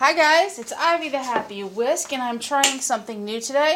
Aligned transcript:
Hi 0.00 0.12
guys, 0.12 0.60
it's 0.60 0.72
Ivy 0.72 1.08
the 1.08 1.18
Happy 1.18 1.64
Whisk, 1.64 2.12
and 2.12 2.22
I'm 2.22 2.38
trying 2.38 2.78
something 2.78 3.24
new 3.24 3.40
today. 3.40 3.74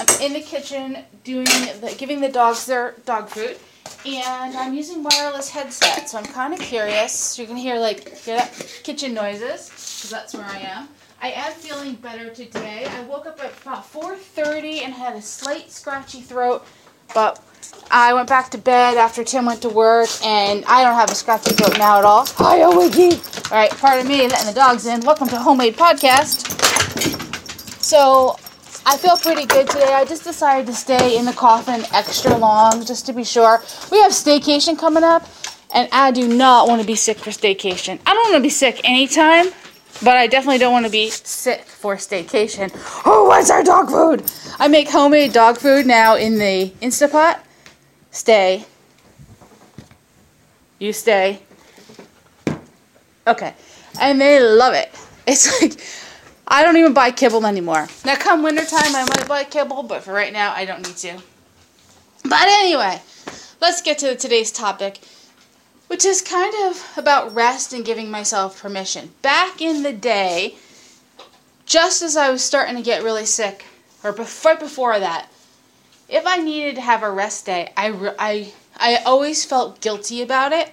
I'm 0.00 0.20
in 0.20 0.32
the 0.32 0.40
kitchen 0.40 1.04
doing 1.22 1.44
the, 1.44 1.94
giving 1.96 2.20
the 2.20 2.28
dogs 2.28 2.66
their 2.66 2.96
dog 3.06 3.28
food, 3.28 3.56
and 4.04 4.56
I'm 4.56 4.74
using 4.74 5.04
wireless 5.04 5.50
headset. 5.50 6.10
So 6.10 6.18
I'm 6.18 6.24
kind 6.24 6.52
of 6.52 6.58
curious. 6.58 7.38
You 7.38 7.46
can 7.46 7.56
hear 7.56 7.78
like 7.78 8.24
kitchen 8.82 9.14
noises 9.14 9.68
because 9.68 10.10
that's 10.10 10.34
where 10.34 10.46
I 10.46 10.58
am. 10.58 10.88
I 11.22 11.30
am 11.30 11.52
feeling 11.52 11.94
better 11.94 12.30
today. 12.30 12.84
I 12.84 13.02
woke 13.02 13.26
up 13.26 13.38
at 13.38 13.52
about 13.62 13.84
4:30 13.84 14.82
and 14.84 14.92
had 14.92 15.14
a 15.14 15.22
slight 15.22 15.70
scratchy 15.70 16.22
throat, 16.22 16.66
but 17.14 17.40
I 17.90 18.12
went 18.12 18.28
back 18.28 18.50
to 18.50 18.58
bed 18.58 18.96
after 18.96 19.22
Tim 19.24 19.46
went 19.46 19.62
to 19.62 19.68
work, 19.68 20.08
and 20.24 20.64
I 20.66 20.82
don't 20.82 20.94
have 20.94 21.10
a 21.10 21.14
scratchy 21.14 21.54
throat 21.54 21.78
now 21.78 21.98
at 21.98 22.04
all. 22.04 22.26
Hi, 22.38 22.66
Wiggy. 22.68 23.12
All 23.50 23.58
right, 23.58 23.70
pardon 23.70 24.08
me, 24.08 24.26
letting 24.28 24.46
the 24.46 24.52
dogs 24.52 24.86
in. 24.86 25.00
Welcome 25.00 25.28
to 25.28 25.38
Homemade 25.38 25.76
Podcast. 25.76 26.50
So, 27.80 28.36
I 28.84 28.96
feel 28.96 29.16
pretty 29.16 29.46
good 29.46 29.68
today. 29.68 29.92
I 29.94 30.04
just 30.04 30.24
decided 30.24 30.66
to 30.66 30.74
stay 30.74 31.16
in 31.16 31.24
the 31.24 31.32
coffin 31.32 31.84
extra 31.92 32.36
long 32.36 32.84
just 32.84 33.06
to 33.06 33.12
be 33.12 33.24
sure. 33.24 33.62
We 33.92 34.00
have 34.02 34.12
staycation 34.12 34.76
coming 34.76 35.04
up, 35.04 35.26
and 35.72 35.88
I 35.92 36.10
do 36.10 36.26
not 36.26 36.66
want 36.66 36.80
to 36.80 36.86
be 36.86 36.96
sick 36.96 37.18
for 37.18 37.30
staycation. 37.30 38.00
I 38.06 38.14
don't 38.14 38.24
want 38.24 38.36
to 38.36 38.42
be 38.42 38.50
sick 38.50 38.80
anytime, 38.84 39.52
but 40.02 40.16
I 40.16 40.26
definitely 40.26 40.58
don't 40.58 40.72
want 40.72 40.86
to 40.86 40.92
be 40.92 41.10
sick 41.10 41.62
for 41.62 41.96
staycation. 41.96 42.70
Oh, 43.04 43.26
what's 43.26 43.50
our 43.50 43.62
dog 43.62 43.90
food? 43.90 44.24
I 44.58 44.68
make 44.68 44.88
homemade 44.88 45.32
dog 45.32 45.58
food 45.58 45.86
now 45.86 46.16
in 46.16 46.38
the 46.38 46.70
Instapot. 46.80 47.40
Stay. 48.10 48.64
You 50.78 50.92
stay. 50.92 51.40
Okay. 53.26 53.54
And 54.00 54.20
they 54.20 54.40
love 54.40 54.74
it. 54.74 54.90
It's 55.26 55.62
like 55.62 55.80
I 56.46 56.62
don't 56.62 56.76
even 56.76 56.92
buy 56.92 57.10
kibble 57.10 57.46
anymore. 57.46 57.88
Now 58.04 58.16
come 58.16 58.42
wintertime 58.42 58.94
I 58.94 59.04
might 59.04 59.26
buy 59.26 59.44
kibble, 59.44 59.84
but 59.84 60.04
for 60.04 60.12
right 60.12 60.32
now 60.32 60.52
I 60.52 60.66
don't 60.66 60.86
need 60.86 60.98
to. 60.98 61.18
But 62.24 62.46
anyway, 62.46 63.00
let's 63.62 63.80
get 63.80 63.98
to 63.98 64.16
today's 64.16 64.52
topic, 64.52 65.00
which 65.94 66.04
is 66.04 66.20
kind 66.20 66.52
of 66.66 66.84
about 66.96 67.32
rest 67.36 67.72
and 67.72 67.84
giving 67.84 68.10
myself 68.10 68.60
permission. 68.60 69.12
Back 69.22 69.60
in 69.60 69.84
the 69.84 69.92
day, 69.92 70.56
just 71.66 72.02
as 72.02 72.16
I 72.16 72.30
was 72.30 72.42
starting 72.42 72.74
to 72.74 72.82
get 72.82 73.04
really 73.04 73.24
sick, 73.24 73.64
or 74.02 74.10
right 74.10 74.58
before 74.58 74.98
that, 74.98 75.28
if 76.08 76.26
I 76.26 76.38
needed 76.38 76.74
to 76.74 76.80
have 76.80 77.04
a 77.04 77.10
rest 77.12 77.46
day, 77.46 77.72
I, 77.76 78.12
I, 78.18 78.52
I 78.76 79.04
always 79.04 79.44
felt 79.44 79.80
guilty 79.80 80.20
about 80.20 80.50
it, 80.50 80.72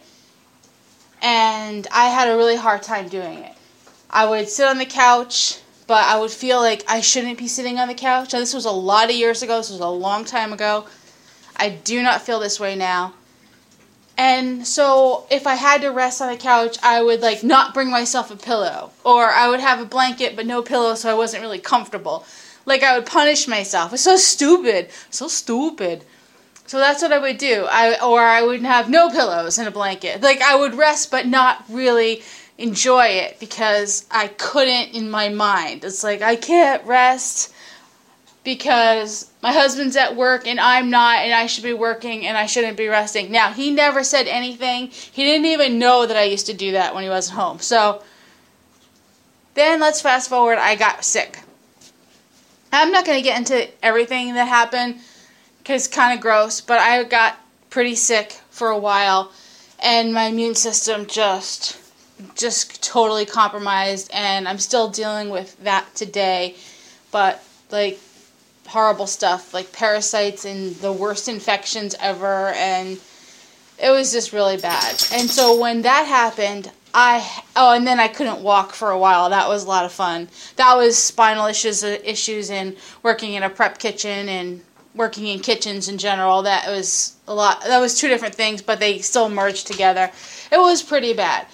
and 1.22 1.86
I 1.92 2.06
had 2.06 2.28
a 2.28 2.36
really 2.36 2.56
hard 2.56 2.82
time 2.82 3.08
doing 3.08 3.44
it. 3.44 3.54
I 4.10 4.28
would 4.28 4.50
sit 4.50 4.68
on 4.68 4.80
the 4.80 4.88
couch, 4.88 5.60
but 5.86 6.04
I 6.04 6.20
would 6.20 6.32
feel 6.32 6.62
like 6.62 6.84
I 6.88 7.02
shouldn't 7.02 7.38
be 7.38 7.48
sitting 7.48 7.78
on 7.78 7.88
the 7.88 7.94
couch. 7.94 8.34
Now, 8.34 8.40
this 8.40 8.56
was 8.56 8.66
a 8.66 8.72
lot 8.72 9.12
of 9.12 9.16
years 9.16 9.44
ago, 9.44 9.58
this 9.58 9.70
was 9.70 9.82
a 9.82 9.88
long 9.88 10.26
time 10.26 10.52
ago. 10.52 10.88
I 11.56 11.70
do 11.70 12.02
not 12.02 12.24
feel 12.24 12.40
this 12.40 12.60
way 12.60 12.76
now. 12.76 13.14
And 14.18 14.68
so 14.68 15.26
if 15.32 15.48
I 15.48 15.56
had 15.56 15.82
to 15.82 15.90
rest 15.90 16.22
on 16.22 16.32
the 16.32 16.38
couch, 16.38 16.78
I 16.84 17.02
would 17.02 17.22
like 17.22 17.44
not 17.44 17.74
bring 17.74 17.90
myself 17.90 18.30
a 18.32 18.36
pillow 18.36 18.92
or 19.04 19.26
I 19.26 19.50
would 19.50 19.60
have 19.60 19.80
a 19.80 19.86
blanket 19.86 20.36
but 20.36 20.46
no 20.46 20.62
pillow 20.62 20.96
so 20.96 21.10
I 21.10 21.14
wasn't 21.14 21.42
really 21.42 21.60
comfortable. 21.60 22.26
Like 22.66 22.84
I 22.84 22.98
would 22.98 23.08
punish 23.08 23.48
myself. 23.48 23.94
It's 23.94 24.04
so 24.04 24.18
stupid. 24.18 24.90
So 25.10 25.28
stupid. 25.28 26.04
So 26.68 26.78
that's 26.78 27.02
what 27.02 27.12
I 27.12 27.18
would 27.18 27.38
do. 27.38 27.68
I 27.70 28.00
or 28.02 28.22
I 28.22 28.42
would 28.44 28.62
have 28.62 28.90
no 28.90 29.10
pillows 29.10 29.58
and 29.58 29.68
a 29.68 29.72
blanket. 29.72 30.22
Like 30.22 30.42
I 30.42 30.56
would 30.56 30.76
rest 30.76 31.12
but 31.12 31.26
not 31.28 31.66
really 31.70 32.22
enjoy 32.58 33.06
it 33.08 33.40
because 33.40 34.06
I 34.12 34.28
couldn't 34.28 34.94
in 34.94 35.10
my 35.10 35.30
mind. 35.30 35.84
It's 35.84 36.04
like 36.04 36.22
I 36.22 36.36
can't 36.36 36.86
rest 36.86 37.54
because 38.44 39.32
my 39.44 39.52
husband's 39.52 39.96
at 39.96 40.16
work 40.16 40.48
and 40.48 40.60
I'm 40.60 40.90
not 40.90 41.20
and 41.20 41.34
I 41.34 41.46
should 41.46 41.64
be 41.64 41.74
working 41.74 42.26
and 42.26 42.38
I 42.38 42.48
shouldn't 42.48 42.78
be 42.78 42.88
resting. 42.88 43.32
Now, 43.32 43.52
he 43.54 43.72
never 43.72 44.04
said 44.04 44.28
anything. 44.28 44.88
He 44.88 45.24
didn't 45.24 45.46
even 45.46 45.78
know 45.78 46.06
that 46.06 46.18
I 46.18 46.24
used 46.24 46.48
to 46.48 46.54
do 46.54 46.72
that 46.72 46.96
when 46.96 47.04
he 47.04 47.10
wasn't 47.10 47.38
home. 47.38 47.60
So 47.60 48.02
then 49.54 49.80
let's 49.80 50.02
fast 50.02 50.30
forward. 50.30 50.58
I 50.58 50.76
got 50.76 51.06
sick. 51.06 51.40
I'm 52.74 52.92
not 52.92 53.06
going 53.06 53.18
to 53.18 53.24
get 53.24 53.38
into 53.38 53.70
everything 53.84 54.34
that 54.36 54.48
happened 54.48 55.00
because 55.60 55.86
it's 55.86 55.96
kind 55.96 56.16
of 56.16 56.22
gross, 56.22 56.62
but 56.62 56.80
I 56.80 57.04
got 57.04 57.38
pretty 57.70 57.96
sick 57.96 58.40
for 58.50 58.70
a 58.70 58.78
while 58.78 59.32
and 59.80 60.14
my 60.14 60.26
immune 60.26 60.56
system 60.56 61.06
just 61.06 61.78
just 62.36 62.84
totally 62.84 63.26
compromised 63.26 64.10
and 64.14 64.48
I'm 64.48 64.60
still 64.60 64.90
dealing 64.90 65.30
with 65.30 65.62
that 65.64 65.94
today. 65.96 66.56
But 67.12 67.44
like 67.72 68.00
horrible 68.68 69.08
stuff 69.08 69.54
like 69.54 69.72
parasites 69.72 70.46
and 70.46 70.76
the 70.76 70.92
worst 70.92 71.28
infections 71.28 71.96
ever 72.00 72.50
and 72.50 73.00
it 73.82 73.90
was 73.90 74.12
just 74.12 74.32
really 74.32 74.58
bad. 74.58 75.04
And 75.12 75.30
so 75.30 75.60
when 75.60 75.82
that 75.82 76.06
happened, 76.06 76.72
I 76.94 77.44
oh 77.56 77.74
and 77.74 77.88
then 77.88 78.00
I 78.00 78.08
couldn't 78.08 78.42
walk 78.42 78.74
for 78.74 78.92
a 78.92 78.98
while. 78.98 79.30
That 79.30 79.48
was 79.48 79.64
a 79.64 79.68
lot 79.68 79.86
of 79.86 79.92
fun. 79.92 80.30
That 80.58 80.76
was 80.76 80.98
spinal 80.98 81.48
issues 81.48 81.84
issues 81.84 82.50
and 82.50 82.76
working 83.02 83.34
in 83.34 83.44
a 83.44 83.50
prep 83.50 83.80
kitchen 83.80 84.30
and 84.30 84.62
working 84.94 85.28
in 85.28 85.40
kitchens 85.40 85.88
in 85.88 85.98
general. 85.98 86.44
That 86.44 86.68
was 86.68 87.16
a 87.28 87.34
lot. 87.34 87.64
That 87.64 87.80
was 87.80 87.98
two 87.98 88.08
different 88.08 88.36
things, 88.36 88.62
but 88.62 88.80
they 88.80 89.00
still 89.00 89.30
merged 89.30 89.68
together. 89.68 90.12
It 90.52 90.60
was 90.60 90.84
pretty 90.84 91.14
bad. 91.14 91.48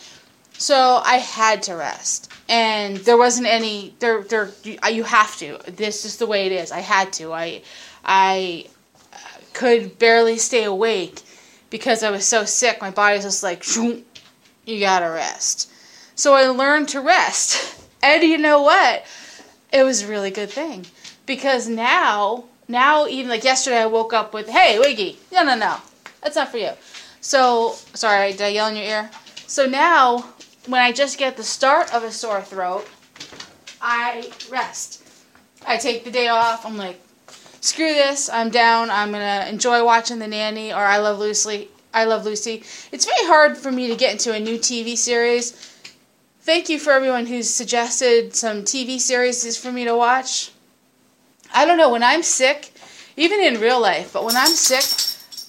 So 0.57 1.01
I 1.05 1.17
had 1.17 1.61
to 1.63 1.75
rest, 1.75 2.31
and 2.49 2.97
there 2.97 3.17
wasn't 3.17 3.47
any. 3.47 3.93
There, 3.99 4.23
there. 4.23 4.49
You 4.63 5.03
have 5.03 5.37
to. 5.37 5.59
This 5.67 6.03
is 6.03 6.17
the 6.17 6.25
way 6.25 6.47
it 6.47 6.51
is. 6.51 6.71
I 6.71 6.79
had 6.79 7.13
to. 7.13 7.31
I, 7.31 7.61
I 8.03 8.65
uh, 9.13 9.17
could 9.53 9.99
barely 9.99 10.37
stay 10.39 10.63
awake 10.63 11.21
because 11.69 12.01
I 12.01 12.09
was 12.09 12.25
so 12.25 12.43
sick. 12.43 12.81
My 12.81 12.89
body 12.89 13.17
was 13.17 13.25
just 13.25 13.43
like, 13.43 13.63
you 13.75 14.79
gotta 14.79 15.09
rest. 15.09 15.71
So 16.15 16.33
I 16.33 16.47
learned 16.47 16.89
to 16.89 17.01
rest, 17.01 17.79
and 18.03 18.23
you 18.23 18.39
know 18.39 18.63
what? 18.63 19.05
It 19.71 19.83
was 19.83 20.01
a 20.01 20.07
really 20.07 20.31
good 20.31 20.49
thing 20.49 20.87
because 21.27 21.67
now, 21.67 22.45
now 22.67 23.05
even 23.05 23.29
like 23.29 23.43
yesterday, 23.43 23.81
I 23.81 23.85
woke 23.85 24.11
up 24.11 24.33
with, 24.33 24.49
"Hey, 24.49 24.79
Wiggy, 24.79 25.19
no, 25.31 25.43
no, 25.43 25.55
no, 25.55 25.77
that's 26.21 26.35
not 26.35 26.49
for 26.49 26.57
you." 26.57 26.71
So 27.21 27.75
sorry, 27.93 28.31
did 28.31 28.41
I 28.41 28.47
yell 28.47 28.69
in 28.69 28.75
your 28.75 28.85
ear? 28.85 29.11
So 29.45 29.67
now 29.67 30.25
when 30.67 30.81
I 30.81 30.91
just 30.91 31.17
get 31.17 31.37
the 31.37 31.43
start 31.43 31.93
of 31.93 32.03
a 32.03 32.11
sore 32.11 32.41
throat, 32.41 32.87
I 33.81 34.31
rest. 34.49 35.03
I 35.65 35.77
take 35.77 36.03
the 36.03 36.11
day 36.11 36.27
off. 36.27 36.65
I'm 36.65 36.77
like, 36.77 36.99
screw 37.61 37.93
this. 37.93 38.29
I'm 38.29 38.49
down. 38.49 38.89
I'm 38.89 39.11
gonna 39.11 39.47
enjoy 39.49 39.83
watching 39.83 40.19
The 40.19 40.27
Nanny 40.27 40.71
or 40.71 40.79
I 40.79 40.97
Love 40.97 41.19
Lucy. 41.19 41.69
I 41.93 42.03
Love 42.03 42.25
Lucy. 42.25 42.63
It's 42.91 43.05
very 43.05 43.27
hard 43.27 43.57
for 43.57 43.71
me 43.71 43.87
to 43.87 43.95
get 43.95 44.11
into 44.11 44.33
a 44.33 44.39
new 44.39 44.57
TV 44.57 44.97
series. 44.97 45.51
Thank 46.41 46.69
you 46.69 46.79
for 46.79 46.91
everyone 46.91 47.25
who's 47.25 47.49
suggested 47.49 48.35
some 48.35 48.63
TV 48.63 48.99
series 48.99 49.57
for 49.57 49.71
me 49.71 49.85
to 49.85 49.95
watch. 49.95 50.51
I 51.53 51.65
don't 51.65 51.77
know 51.77 51.89
when 51.89 52.03
I'm 52.03 52.23
sick, 52.23 52.73
even 53.15 53.41
in 53.41 53.59
real 53.59 53.81
life, 53.81 54.13
but 54.13 54.23
when 54.23 54.35
I'm 54.35 54.51
sick, 54.53 54.85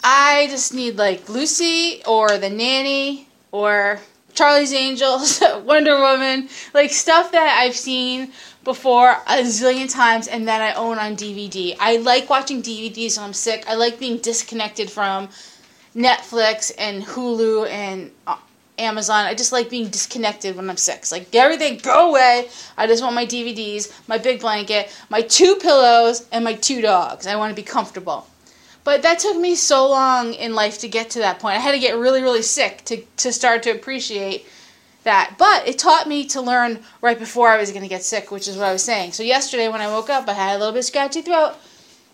I 0.03 0.47
just 0.51 0.73
need 0.73 0.97
like 0.97 1.29
Lucy 1.29 2.03
or 2.07 2.39
The 2.39 2.51
Nanny 2.51 3.29
or 3.51 4.01
Charlie's 4.39 4.73
Angels, 4.73 5.43
Wonder 5.65 5.99
Woman, 5.99 6.49
like 6.73 6.93
stuff 6.93 7.33
that 7.33 7.59
I've 7.61 7.75
seen 7.75 8.31
before 8.63 9.11
a 9.27 9.43
zillion 9.43 9.93
times 9.93 10.29
and 10.29 10.47
that 10.47 10.63
I 10.63 10.75
own 10.75 10.97
on 10.97 11.17
DVD. 11.17 11.77
I 11.81 11.97
like 11.97 12.31
watching 12.31 12.63
DVDs 12.63 13.17
when 13.17 13.27
I'm 13.27 13.33
sick. 13.33 13.65
I 13.67 13.75
like 13.75 13.99
being 13.99 14.19
disconnected 14.19 14.93
from 14.93 15.29
Netflix 15.97 16.71
and 16.79 17.03
Hulu 17.03 17.69
and 17.69 18.13
uh, 18.29 18.37
Amazon. 18.79 19.25
I 19.25 19.35
just 19.35 19.51
like 19.51 19.71
being 19.71 19.89
disconnected 19.89 20.55
when 20.55 20.71
I'm 20.71 20.77
sick. 20.77 20.99
It's 20.99 21.11
like 21.11 21.35
everything 21.35 21.79
go 21.79 22.11
away. 22.11 22.49
I 22.77 22.87
just 22.87 23.03
want 23.03 23.17
my 23.17 23.27
DVDs, 23.27 23.93
my 24.07 24.19
big 24.19 24.39
blanket, 24.39 24.97
my 25.11 25.21
two 25.21 25.57
pillows, 25.57 26.29
and 26.31 26.45
my 26.45 26.55
two 26.55 26.81
dogs. 26.81 27.27
I 27.27 27.35
want 27.35 27.51
to 27.51 27.61
be 27.61 27.67
comfortable. 27.67 28.29
But 28.89 29.03
that 29.03 29.19
took 29.19 29.37
me 29.37 29.55
so 29.55 29.87
long 29.87 30.33
in 30.33 30.55
life 30.55 30.79
to 30.79 30.89
get 30.89 31.11
to 31.11 31.19
that 31.19 31.41
point. 31.41 31.59
I 31.59 31.61
had 31.61 31.73
to 31.73 31.79
get 31.79 31.99
really, 31.99 32.23
really 32.23 32.41
sick 32.41 32.87
to, 32.87 32.97
to 33.19 33.35
start 33.35 33.63
to 33.65 33.71
appreciate 33.71 34.47
that. 35.03 35.35
But 35.37 35.69
it 35.69 35.79
taught 35.79 36.09
me 36.09 36.25
to 36.29 36.41
learn 36.41 36.79
right 37.03 37.19
before 37.19 37.51
I 37.51 37.59
was 37.59 37.71
going 37.71 37.83
to 37.83 37.89
get 37.89 38.03
sick, 38.03 38.31
which 38.31 38.49
is 38.49 38.57
what 38.57 38.65
I 38.65 38.73
was 38.73 38.83
saying. 38.83 39.13
So 39.13 39.23
yesterday 39.23 39.69
when 39.69 39.83
I 39.83 39.89
woke 39.89 40.09
up, 40.09 40.27
I 40.27 40.33
had 40.33 40.57
a 40.57 40.59
little 40.59 40.73
bit 40.73 40.85
scratchy 40.85 41.21
throat, 41.21 41.53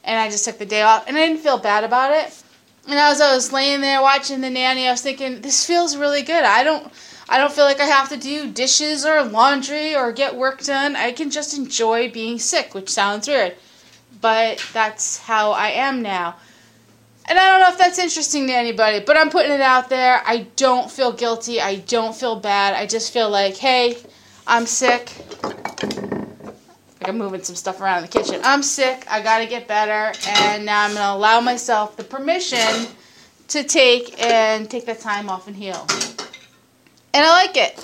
and 0.02 0.18
I 0.18 0.28
just 0.28 0.44
took 0.44 0.58
the 0.58 0.66
day 0.66 0.82
off, 0.82 1.06
and 1.06 1.16
I 1.16 1.24
didn't 1.24 1.44
feel 1.44 1.58
bad 1.58 1.84
about 1.84 2.10
it. 2.10 2.42
And 2.88 2.98
as 2.98 3.20
I 3.20 3.32
was 3.32 3.52
laying 3.52 3.80
there 3.80 4.02
watching 4.02 4.40
the 4.40 4.50
nanny, 4.50 4.88
I 4.88 4.90
was 4.90 5.00
thinking, 5.00 5.42
this 5.42 5.64
feels 5.64 5.96
really 5.96 6.22
good. 6.22 6.42
I 6.42 6.64
don't. 6.64 6.92
I 7.28 7.38
don't 7.38 7.52
feel 7.52 7.66
like 7.66 7.78
I 7.78 7.86
have 7.86 8.08
to 8.08 8.16
do 8.16 8.50
dishes 8.50 9.06
or 9.06 9.22
laundry 9.22 9.94
or 9.94 10.10
get 10.10 10.34
work 10.34 10.64
done. 10.64 10.96
I 10.96 11.12
can 11.12 11.30
just 11.30 11.56
enjoy 11.56 12.10
being 12.10 12.40
sick, 12.40 12.74
which 12.74 12.90
sounds 12.90 13.28
weird. 13.28 13.54
But 14.20 14.60
that's 14.72 15.18
how 15.18 15.52
I 15.52 15.68
am 15.68 16.02
now. 16.02 16.34
And 17.26 17.38
I 17.38 17.48
don't 17.48 17.60
know 17.60 17.68
if 17.68 17.78
that's 17.78 17.98
interesting 17.98 18.46
to 18.48 18.52
anybody, 18.52 19.00
but 19.00 19.16
I'm 19.16 19.30
putting 19.30 19.52
it 19.52 19.60
out 19.60 19.88
there. 19.88 20.22
I 20.26 20.46
don't 20.56 20.90
feel 20.90 21.12
guilty. 21.12 21.60
I 21.60 21.76
don't 21.76 22.14
feel 22.14 22.36
bad. 22.36 22.74
I 22.74 22.86
just 22.86 23.12
feel 23.12 23.30
like, 23.30 23.56
hey, 23.56 23.96
I'm 24.46 24.66
sick. 24.66 25.10
Like 25.42 27.08
I'm 27.08 27.18
moving 27.18 27.42
some 27.42 27.56
stuff 27.56 27.80
around 27.80 28.04
in 28.04 28.10
the 28.10 28.18
kitchen. 28.18 28.40
I'm 28.44 28.62
sick. 28.62 29.04
I 29.10 29.22
gotta 29.22 29.46
get 29.46 29.66
better, 29.66 30.12
and 30.26 30.66
now 30.66 30.84
I'm 30.84 30.94
gonna 30.94 31.16
allow 31.16 31.40
myself 31.40 31.96
the 31.96 32.04
permission 32.04 32.88
to 33.48 33.62
take 33.62 34.22
and 34.22 34.70
take 34.70 34.86
that 34.86 35.00
time 35.00 35.28
off 35.28 35.46
and 35.46 35.56
heal. 35.56 35.86
And 37.14 37.24
I 37.24 37.30
like 37.30 37.56
it. 37.56 37.74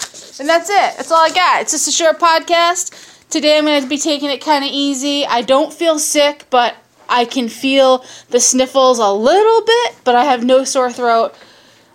And 0.41 0.49
that's 0.49 0.69
it. 0.69 0.97
That's 0.97 1.11
all 1.13 1.25
I 1.25 1.31
got. 1.31 1.63
It's 1.63 1.71
just 1.71 1.87
a 1.87 1.93
short 1.93 2.19
podcast. 2.19 3.29
Today 3.29 3.59
I'm 3.59 3.65
going 3.65 3.81
to 3.81 3.89
be 3.89 3.97
taking 3.97 4.29
it 4.29 4.43
kind 4.43 4.65
of 4.65 4.71
easy. 4.73 5.25
I 5.25 5.43
don't 5.43 5.73
feel 5.73 6.01
sick, 6.01 6.47
but 6.51 6.75
I 7.11 7.25
can 7.25 7.49
feel 7.49 8.05
the 8.29 8.41
sniffles 8.41 8.99
a 8.99 9.11
little 9.11 9.63
bit, 9.63 9.97
but 10.05 10.15
I 10.15 10.25
have 10.25 10.45
no 10.45 10.65
sore 10.65 10.93
throat. 10.93 11.35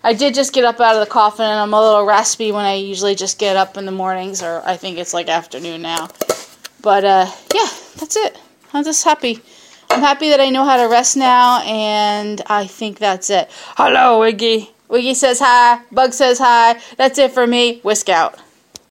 I 0.04 0.14
did 0.14 0.36
just 0.36 0.54
get 0.54 0.66
up 0.66 0.80
out 0.80 0.96
of 0.96 1.00
the 1.00 1.12
coffin 1.12 1.46
and 1.46 1.60
I'm 1.60 1.74
a 1.74 1.82
little 1.82 2.06
raspy 2.06 2.52
when 2.52 2.66
I 2.66 2.76
usually 2.76 3.16
just 3.16 3.40
get 3.40 3.56
up 3.56 3.78
in 3.78 3.86
the 3.86 3.92
mornings, 3.92 4.44
or 4.44 4.62
I 4.66 4.78
think 4.78 5.00
it's 5.00 5.14
like 5.14 5.30
afternoon 5.30 5.82
now. 5.82 6.10
But 6.82 7.04
uh, 7.04 7.32
yeah, 7.54 7.70
that's 7.98 8.16
it. 8.16 8.38
I'm 8.74 8.84
just 8.84 9.04
happy. 9.04 9.42
I'm 9.90 10.02
happy 10.02 10.30
that 10.30 10.40
I 10.40 10.50
know 10.50 10.66
how 10.66 10.78
to 10.78 10.90
rest 10.90 11.16
now, 11.16 11.62
and 11.64 12.42
I 12.48 12.68
think 12.68 13.00
that's 13.00 13.30
it. 13.30 13.50
Hello, 13.78 14.20
Wiggy. 14.20 14.70
Wiggy 14.90 15.14
says 15.14 15.40
hi. 15.40 15.82
Bug 15.92 16.14
says 16.14 16.38
hi. 16.40 16.80
That's 16.98 17.18
it 17.18 17.32
for 17.32 17.48
me. 17.48 17.80
Whisk 17.80 18.10
out. 18.10 18.40